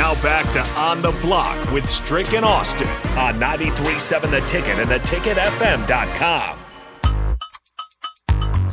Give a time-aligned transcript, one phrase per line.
[0.00, 4.88] Now back to On the Block with Strick and Austin on 93.7 The Ticket and
[4.88, 6.58] theticketfm.com.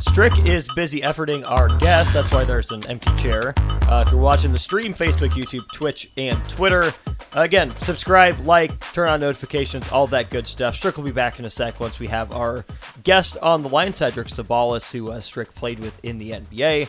[0.00, 2.14] Strick is busy efforting our guest.
[2.14, 3.52] That's why there's an empty chair.
[3.58, 6.94] Uh, if you're watching the stream, Facebook, YouTube, Twitch, and Twitter,
[7.34, 10.76] again, subscribe, like, turn on notifications, all that good stuff.
[10.76, 12.64] Strick will be back in a sec once we have our
[13.04, 16.88] guest on the line, Cedric Ceballos, who uh, Strick played with in the NBA.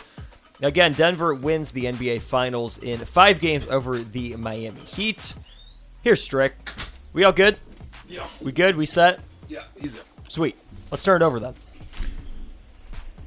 [0.61, 5.33] Again, Denver wins the NBA Finals in five games over the Miami Heat.
[6.01, 6.54] Here's Strick.
[7.13, 7.57] We all good?
[8.07, 8.27] Yeah.
[8.41, 8.75] We good?
[8.75, 9.21] We set?
[9.47, 10.03] Yeah, he's it.
[10.27, 10.57] Sweet.
[10.91, 11.53] Let's turn it over then.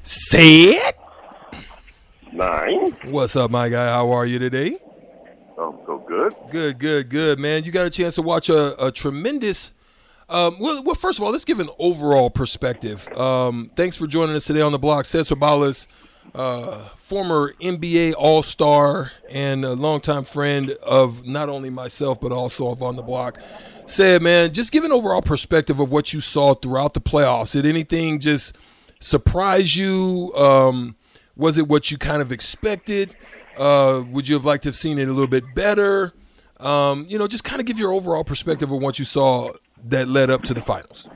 [0.02, 0.96] Say it.
[2.32, 2.96] Nine.
[3.04, 3.88] What's up, my guy?
[3.88, 4.78] How are you today?
[5.56, 6.34] Oh, so good.
[6.51, 7.64] Good, good, good, man.
[7.64, 9.70] You got a chance to watch a, a tremendous.
[10.28, 13.06] Um, well, well, first of all, let's give an overall perspective.
[13.16, 15.04] Um, thanks for joining us today on the block.
[15.04, 15.87] Ced Ceballos,
[16.34, 22.68] uh, former NBA All Star and a longtime friend of not only myself but also
[22.68, 23.38] of on the block.
[23.86, 27.52] Ced, man, just give an overall perspective of what you saw throughout the playoffs.
[27.52, 28.56] Did anything just
[29.01, 30.32] surprise you?
[30.34, 30.96] Um,
[31.37, 33.14] was it what you kind of expected?
[33.57, 36.12] Uh, would you have liked to have seen it a little bit better?
[36.60, 39.52] Um, you know, just kind of give your overall perspective of what you saw
[39.84, 41.09] that led up to the finals.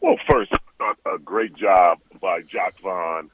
[0.00, 3.30] Well, first, a, great job by Jacque Vaughn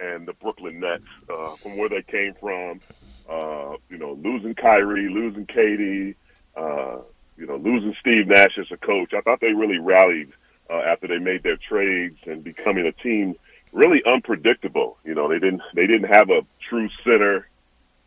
[0.00, 2.80] and the Brooklyn Nets uh, from where they came from.
[3.28, 6.14] Uh, you know, losing Kyrie, losing KD,
[6.56, 7.02] uh,
[7.36, 9.12] you know, losing Steve Nash as a coach.
[9.12, 10.32] I thought they really rallied
[10.70, 13.36] uh, after they made their trades and becoming a team
[13.72, 14.98] really unpredictable.
[15.04, 17.48] You know, they didn't they didn't have a true center.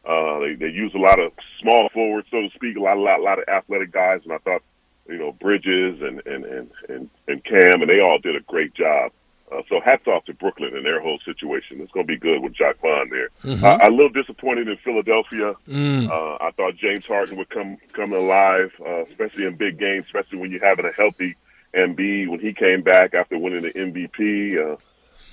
[0.06, 3.02] Uh, they they used a lot of small forwards, so to speak, a lot a
[3.02, 4.64] lot a lot of athletic guys, and I thought
[5.08, 8.74] you know Bridges and and and and, and Cam, and they all did a great
[8.74, 9.12] job.
[9.52, 11.82] Uh, so hats off to Brooklyn and their whole situation.
[11.82, 13.30] It's going to be good with Jacque Vaughn there.
[13.44, 13.66] Mm-hmm.
[13.66, 15.56] Uh, I'm a little disappointed in Philadelphia.
[15.68, 16.10] Mm.
[16.10, 20.38] Uh, I thought James Harden would come come alive, uh, especially in big games, especially
[20.38, 21.36] when you're having a healthy
[21.76, 24.74] Embiid when he came back after winning the MVP.
[24.74, 24.78] Uh,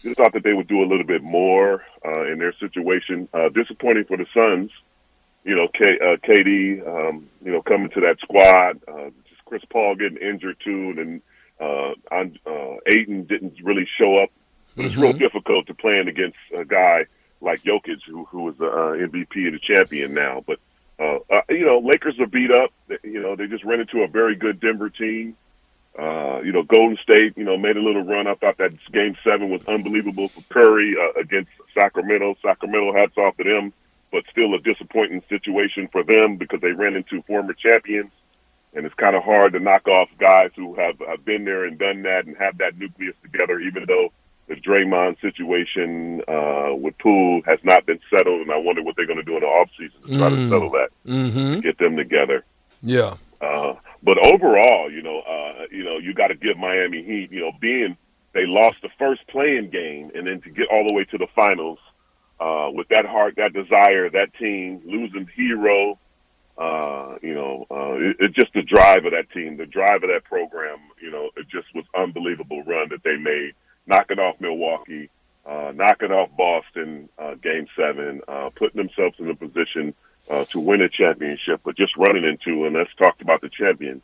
[0.02, 3.28] just thought that they would do a little bit more uh, in their situation.
[3.32, 4.70] Uh, disappointing for the Suns.
[5.44, 8.80] You know, K, uh, KD, um, you know, coming to that squad.
[8.86, 11.22] Uh, just Chris Paul getting injured too, and then
[11.60, 14.30] uh, uh, Ayton didn't really show up.
[14.76, 17.06] But it's real difficult to playing against a guy
[17.40, 20.44] like Jokic, who who was the uh, MVP and the champion now.
[20.46, 20.60] But
[21.00, 22.70] uh, uh, you know, Lakers are beat up.
[23.02, 25.36] You know, they just ran into a very good Denver team.
[25.98, 28.28] Uh, you know, Golden State, you know, made a little run.
[28.28, 32.36] I thought that Game Seven was unbelievable for Curry uh, against Sacramento.
[32.40, 33.72] Sacramento hats off to them,
[34.12, 38.12] but still a disappointing situation for them because they ran into former champions,
[38.78, 41.78] and it's kind of hard to knock off guys who have, have been there and
[41.78, 43.58] done that and have that nucleus together.
[43.58, 44.10] Even though
[44.46, 49.04] the Draymond situation uh, with Poole has not been settled, and I wonder what they're
[49.06, 50.48] going to do in the offseason to try to Mm.
[50.48, 51.60] settle that, Mm-hmm.
[51.60, 52.44] get them together.
[52.80, 53.14] Yeah.
[53.40, 57.40] Uh, but overall, you know, uh, you know, you got to give Miami Heat, you
[57.40, 57.96] know, being
[58.32, 61.26] they lost the first playing game, and then to get all the way to the
[61.34, 61.78] finals
[62.40, 65.98] uh, with that heart, that desire, that team losing Herro,
[66.58, 70.10] uh, you know, uh, it, it just the drive of that team, the drive of
[70.10, 73.52] that program, you know, it just was unbelievable run that they made,
[73.86, 75.08] knocking off Milwaukee,
[75.46, 79.94] uh, knocking off Boston, uh, Game Seven, uh, putting themselves in a position
[80.28, 84.02] uh, to win a championship, but just running into, and let's talk about the champions,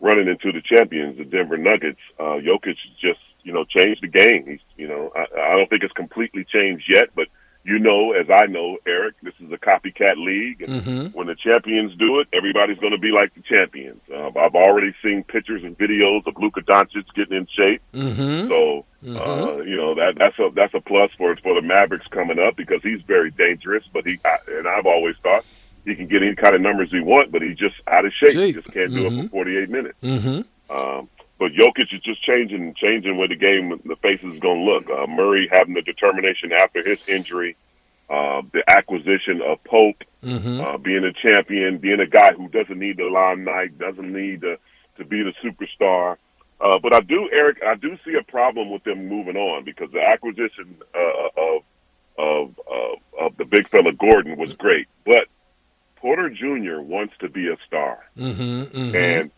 [0.00, 2.00] running into the champions, the Denver Nuggets.
[2.18, 4.46] Uh, Jokic just, you know, changed the game.
[4.46, 7.28] He's, you know, I, I don't think it's completely changed yet, but
[7.64, 10.62] you know, as I know, Eric, this is a copycat league.
[10.62, 11.16] And Mm-hmm.
[11.16, 14.00] when the champions do it, everybody's going to be like the champions.
[14.12, 17.80] Uh, I've already seen pictures and videos of Luka Doncic getting in shape.
[17.94, 18.48] Mm-hmm.
[18.48, 19.16] So Mhm.
[19.20, 22.56] uh, you know that that's a that's a plus for for the Mavericks coming up
[22.56, 23.84] because he's very dangerous.
[23.92, 25.44] But he I- and I've always thought
[25.84, 28.32] he can get any kind of numbers he wants, but he's just out of shape.
[28.32, 29.22] He just can't do it Mhm.
[29.24, 29.98] for 48 minutes.
[30.02, 30.74] Mm-hmm.
[30.74, 31.08] Um,
[31.38, 34.84] but Jokic is just changing changing where the game the face is going to look.
[34.90, 37.56] Uh, Murray having the determination after his injury,
[38.10, 40.58] uh, the acquisition of Pope Mm-hmm.
[40.62, 44.56] uh, being a champion, being a guy who doesn't need the limelight, doesn't need to,
[44.96, 46.16] to be the superstar.
[46.58, 49.90] Uh, but I do, Eric, I do see a problem with them moving on because
[49.92, 51.62] the acquisition uh, of
[52.16, 55.26] of of of the big fella Gordon was great, but
[55.96, 56.80] Porter Jr.
[56.80, 58.62] wants to be a star, Mm-hmm.
[58.78, 58.96] Mm-hmm.
[58.96, 59.30] and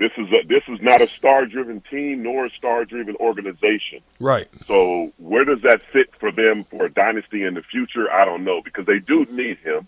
[0.00, 4.00] this is a, this is not a star-driven team nor a star-driven organization.
[4.18, 4.48] Right.
[4.66, 8.10] So where does that fit for them for a dynasty in the future?
[8.10, 9.86] I don't know because they do need him.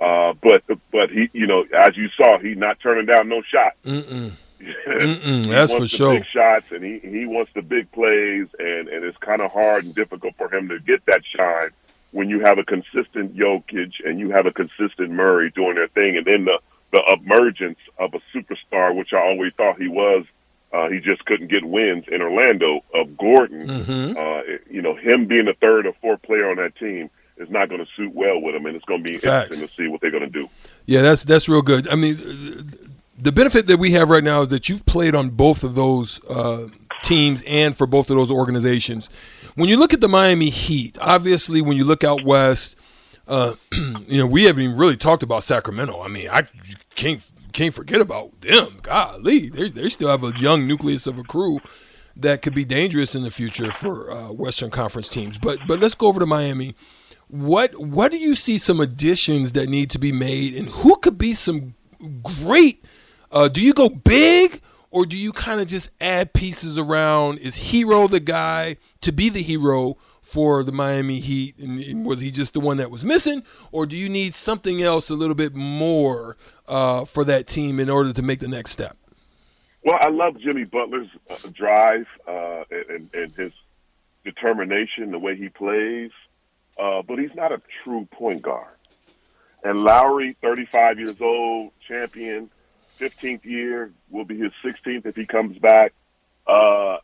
[0.00, 3.74] Uh, but but he, you know, as you saw, he not turning down no shot.
[3.84, 4.32] Mm-mm.
[4.88, 5.46] Mm-mm.
[5.46, 6.14] That's for wants the sure.
[6.14, 9.84] Big shots, and he he wants the big plays, and and it's kind of hard
[9.84, 11.70] and difficult for him to get that shine
[12.10, 16.16] when you have a consistent Jokic and you have a consistent Murray doing their thing,
[16.16, 16.58] and then the
[16.92, 20.24] the emergence of a superstar, which I always thought he was.
[20.72, 23.66] Uh, he just couldn't get wins in Orlando of Gordon.
[23.66, 24.16] Mm-hmm.
[24.16, 27.68] Uh, you know, him being the third or fourth player on that team is not
[27.68, 29.50] going to suit well with him, and it's going to be Facts.
[29.50, 30.48] interesting to see what they're going to do.
[30.86, 31.88] Yeah, that's that's real good.
[31.88, 32.70] I mean,
[33.18, 36.24] the benefit that we have right now is that you've played on both of those
[36.24, 36.68] uh,
[37.02, 39.10] teams and for both of those organizations.
[39.54, 42.76] When you look at the Miami Heat, obviously, when you look out west,
[43.32, 43.54] uh,
[44.06, 46.02] you know we haven't even really talked about Sacramento.
[46.02, 46.42] I mean, I
[46.94, 48.78] can't can't forget about them.
[48.82, 51.58] Golly, they they still have a young nucleus of a crew
[52.14, 55.38] that could be dangerous in the future for uh, Western Conference teams.
[55.38, 56.74] But but let's go over to Miami.
[57.28, 61.16] What what do you see some additions that need to be made, and who could
[61.16, 61.74] be some
[62.22, 62.84] great?
[63.30, 67.38] Uh, do you go big, or do you kind of just add pieces around?
[67.38, 69.96] Is Herro the guy to be the hero
[70.32, 71.58] for the Miami Heat?
[71.58, 75.10] And, was he just the one that was missing, or do you need something else
[75.10, 78.96] a little bit more uh, for that team in order to make the next step?
[79.84, 83.52] Well, I love Jimmy Butler's uh, drive uh, and, and his
[84.24, 86.12] determination, the way he plays,
[86.80, 88.68] uh, but he's not a true point guard.
[89.62, 92.50] And Lowry, 35 years old, champion,
[92.98, 95.92] 15th year, will be his 16th if he comes back.
[96.46, 96.98] Uh,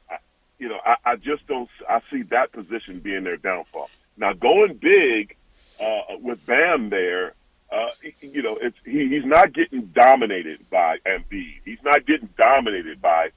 [0.58, 1.68] you know, I, I just don't.
[1.88, 3.90] I see that position being their downfall.
[4.16, 5.36] Now, going big
[5.80, 7.34] uh, with Bam there,
[7.72, 7.88] uh,
[8.20, 11.60] you know, it's he, he's not getting dominated by Embiid.
[11.64, 13.30] He's not getting dominated by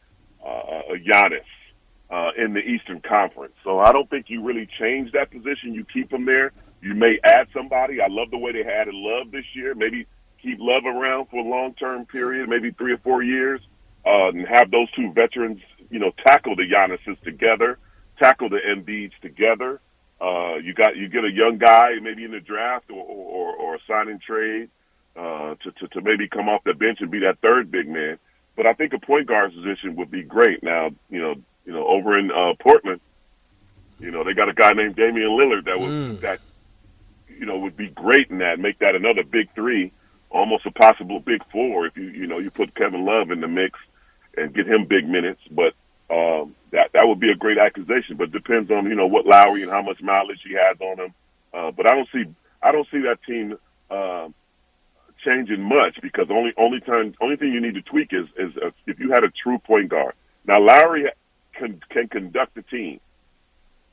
[0.44, 1.42] uh, Giannis
[2.10, 3.54] uh, in the Eastern Conference.
[3.64, 5.74] So I don't think you really change that position.
[5.74, 6.52] You keep him there.
[6.82, 8.02] You may add somebody.
[8.02, 9.76] I love the way they added Love this year.
[9.76, 10.08] Maybe
[10.42, 13.62] keep Love around for a long term period, maybe three or four years,
[14.06, 17.78] uh, and have those two veterans, you know, tackle the Giannis's together,
[18.18, 19.80] tackle the Embiids together.
[20.20, 23.76] Uh, you got you get a young guy maybe in the draft or or, or
[23.76, 24.70] a signing trade
[25.16, 28.18] uh, to, to to maybe come off the bench and be that third big man.
[28.56, 30.62] But I think a point guard position would be great.
[30.64, 31.36] Now, you know,
[31.66, 33.02] you know, over in uh, Portland,
[34.00, 36.22] you know, they got a guy named Damian Lillard that was Mm.
[36.22, 36.40] that,
[37.40, 38.60] you know, would be great in that.
[38.60, 39.92] Make that another big three,
[40.30, 43.48] almost a possible big four if you you know you put Kevin Love in the
[43.48, 43.80] mix
[44.38, 45.42] and get him big minutes.
[45.50, 45.74] But
[46.12, 48.18] um, that that would be a great accusation.
[48.18, 51.14] But depends on you know what Lowry and how much mileage he has on him.
[51.54, 52.26] Uh, but I don't see
[52.62, 53.58] I don't see that team.
[53.90, 54.34] Um,
[55.24, 58.72] changing much because only only time only thing you need to tweak is is uh,
[58.88, 60.14] if you had a true point guard.
[60.46, 61.06] Now Lowry
[61.54, 63.00] can can conduct the team,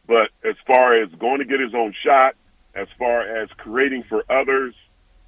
[0.06, 2.34] but as far as going to get his own shot,
[2.74, 4.74] as far as creating for others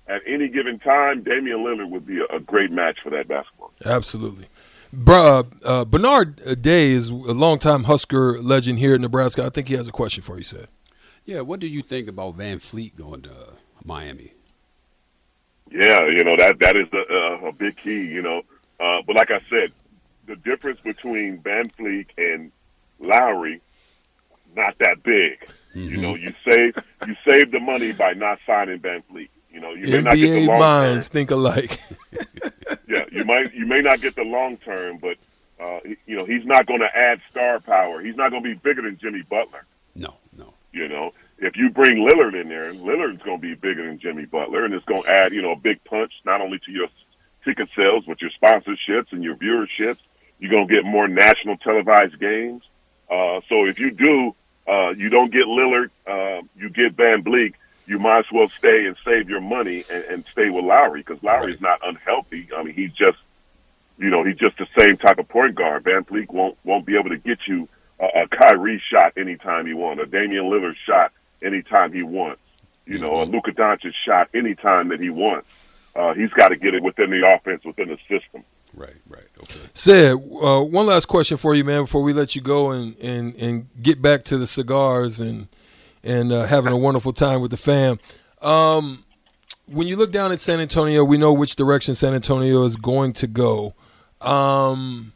[0.07, 3.73] at any given time, Damian Lillard would be a great match for that basketball.
[3.85, 4.47] Absolutely.
[4.93, 9.45] Br- uh, Bernard Day is a longtime Husker legend here in Nebraska.
[9.45, 10.67] I think he has a question for you, sir.
[11.25, 13.51] Yeah, what do you think about VanVleet going to uh,
[13.85, 14.33] Miami?
[15.71, 18.05] Yeah, you know that that is the, uh, a big key.
[18.05, 18.43] You know,
[18.81, 19.73] uh, but like I said,
[20.27, 22.51] the difference between VanVleet and
[22.99, 23.61] Lowry
[24.57, 25.39] not that big.
[25.75, 26.77] You know, you save
[27.07, 29.29] you save the money by not signing VanVleet.
[29.53, 31.13] You know, you may not get the NBA long minds term.
[31.15, 31.81] think alike.
[32.87, 35.17] Yeah, you might you may not get the long term, but
[35.61, 38.01] uh, you know he's not going to add star power.
[38.01, 39.65] He's not going to be bigger than Jimmy Butler.
[39.95, 40.55] No, no.
[40.73, 44.25] You know, if you bring Lillard in there, Lillard's going to be bigger than Jimmy
[44.25, 46.89] Butler, and it's going to add, you know, a big punch not only to your
[47.45, 49.99] ticket sales, but your sponsorships and your viewerships.
[50.39, 52.63] You're going to get more national televised games.
[53.11, 54.35] Uh, so if you do,
[54.69, 57.55] uh, you don't get Lillard, uh, you get VanVleet.
[57.91, 61.21] You might as well stay and save your money and, and stay with Lowry because
[61.25, 62.49] Lowry's not unhealthy.
[62.57, 63.19] I mean, he's just,
[63.99, 65.83] you know, he's just the same type of point guard.
[65.83, 67.69] VanVleet won't won't be able to get you
[67.99, 71.11] a, a Kyrie shot anytime he wants, a Damian Lillard shot
[71.43, 72.41] anytime he wants,
[72.87, 75.49] you know, a Luka Doncic shot anytime that he wants.
[75.97, 78.45] Uh, he's got to get it within the offense, within the system.
[78.73, 79.27] Right, right.
[79.43, 79.59] Okay.
[79.75, 83.35] Ced uh, one last question for you, man, before we let you go and, and,
[83.35, 85.49] and get back to the cigars and
[86.03, 87.99] and uh, having a wonderful time with the fam.
[88.41, 89.05] Um,
[89.67, 93.13] when you look down at San Antonio, we know which direction San Antonio is going
[93.15, 93.75] to go.
[94.21, 95.13] Um,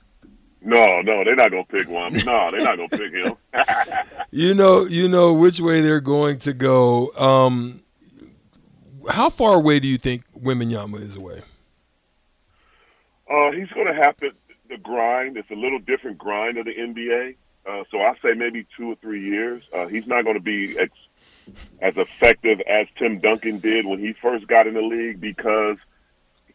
[0.63, 2.13] No, no, they're not gonna pick one.
[2.25, 3.35] No, they're not gonna pick him.
[4.31, 7.11] you know, you know which way they're going to go.
[7.17, 7.83] Um,
[9.11, 11.43] how far away do you think Wembanyama is away?
[13.31, 14.31] Uh, he's going to have to
[14.69, 15.37] the grind.
[15.37, 17.37] It's a little different grind of the NBA.
[17.67, 19.63] Uh, so I say maybe two or three years.
[19.73, 20.93] Uh, he's not going to be ex-
[21.81, 25.77] as effective as Tim Duncan did when he first got in the league because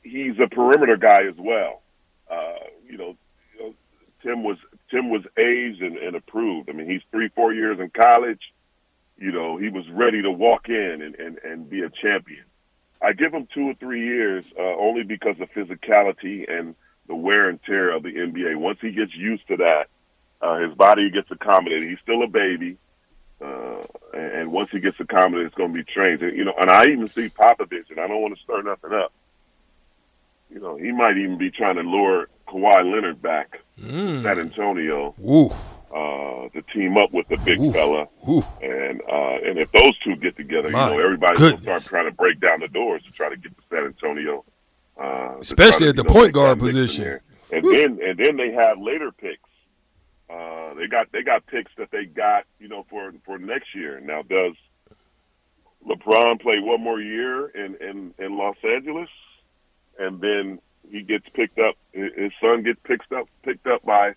[0.04, 1.82] he's a perimeter guy as well.
[2.30, 3.16] Uh, you know,
[4.22, 4.58] Tim was
[4.92, 6.70] Tim was aged and, and approved.
[6.70, 8.42] I mean, he's three, four years in college.
[9.18, 12.44] you know, he was ready to walk in and, and, and be a champion.
[13.01, 16.75] I give him two or three years uh, only because of physicality and
[17.08, 18.56] the wear and tear of the NBA.
[18.58, 19.88] Once he gets used to that,
[20.41, 21.89] uh, his body gets accommodated.
[21.89, 22.77] He's still a baby,
[23.41, 23.81] uh,
[24.13, 26.22] and once he gets accommodated, it's going to be trained.
[26.22, 28.93] And, you know, and I even see Popovich, and I don't want to stir nothing
[28.93, 29.12] up.
[30.51, 33.89] You know, he might even be trying to lure Kawhi Leonard back Mm.
[34.12, 35.15] to San Antonio
[35.96, 37.72] uh, to team up with the big Ooh.
[37.72, 38.10] fella.
[38.27, 38.43] Ooh.
[38.62, 41.84] And uh, and if those two get together, My you know, everybody's going to start
[41.86, 44.43] trying to break down the doors to try to get to San Antonio.
[45.01, 47.19] Uh, Especially to, at the know, point guard that mix in position.
[47.53, 49.49] And then and then they have later picks.
[50.30, 54.00] Uh, they got they got picks that they got you know for for next year.
[54.00, 54.54] Now does
[55.88, 59.10] LeBron play one more year in in, in Los Angeles,
[59.98, 60.60] and then
[60.92, 61.76] he gets picked up.
[61.94, 64.14] His son gets picked up picked up by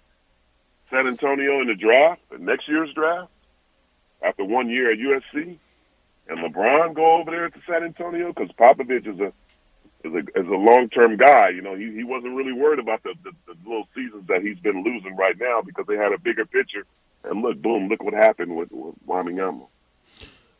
[0.90, 3.30] San Antonio in the draft, the next year's draft,
[4.22, 5.58] after one year at USC,
[6.28, 9.32] and LeBron go over there to San Antonio because Popovich is a
[10.04, 11.50] is a is a long term guy.
[11.50, 14.58] You know, he he wasn't really worried about the, the the little seasons that he's
[14.58, 16.84] been losing right now because they had a bigger picture.
[17.24, 19.66] And look, boom, look what happened with, with Wembanyama.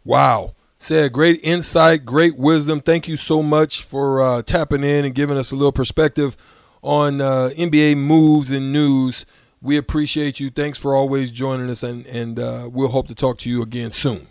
[0.04, 0.54] Wow.
[0.78, 2.80] Ced great insight, great wisdom.
[2.80, 6.36] Thank you so much for uh, tapping in and giving us a little perspective
[6.82, 9.24] on uh, NBA moves and news.
[9.60, 10.50] We appreciate you.
[10.50, 13.90] Thanks for always joining us, and, and uh, we'll hope to talk to you again
[13.90, 14.26] soon.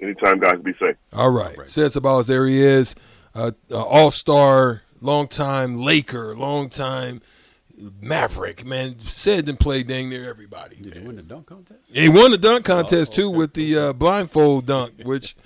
[0.00, 0.96] Anytime, guys, be safe.
[1.12, 1.58] All right.
[1.58, 2.94] Ced Ceballos, there he is.
[3.38, 7.22] Uh, uh, All star, long time Laker, long time
[8.00, 8.64] Maverick.
[8.66, 10.74] Man, said and played dang near everybody.
[10.74, 11.06] Did he man.
[11.06, 11.92] win the dunk contest?
[11.92, 15.36] He won the dunk contest too with the uh, blindfold dunk, which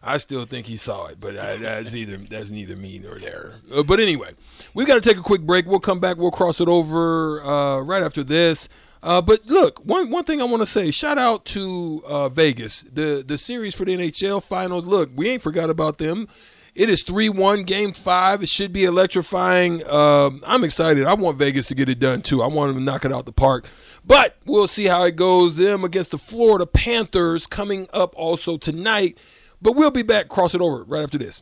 [0.00, 3.56] I still think he saw it, but I, that's either that's neither me nor there.
[3.74, 4.30] Uh, but anyway,
[4.72, 5.66] we've got to take a quick break.
[5.66, 6.18] We'll come back.
[6.18, 8.68] We'll cross it over uh, right after this.
[9.02, 12.84] Uh, but look, one one thing I want to say: shout out to uh, Vegas,
[12.84, 14.86] the the series for the NHL Finals.
[14.86, 16.28] Look, we ain't forgot about them.
[16.74, 18.42] It is 3 1, game five.
[18.42, 19.86] It should be electrifying.
[19.88, 21.04] Um, I'm excited.
[21.04, 22.42] I want Vegas to get it done too.
[22.42, 23.66] I want them to knock it out the park.
[24.06, 25.56] But we'll see how it goes.
[25.56, 29.18] Them against the Florida Panthers coming up also tonight.
[29.62, 31.38] But we'll be back, cross it over right after this.